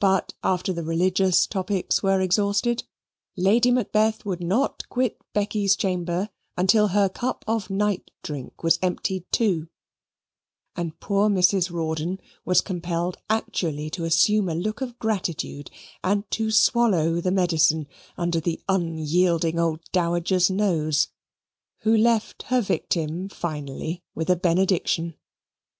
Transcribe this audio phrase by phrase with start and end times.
[0.00, 2.82] But after the religious topics were exhausted,
[3.36, 9.30] Lady Macbeth would not quit Becky's chamber until her cup of night drink was emptied
[9.30, 9.68] too;
[10.74, 11.70] and poor Mrs.
[11.70, 15.70] Rawdon was compelled actually to assume a look of gratitude,
[16.02, 17.86] and to swallow the medicine
[18.16, 21.10] under the unyielding old Dowager's nose,
[21.82, 25.14] who left her victim finally with a benediction.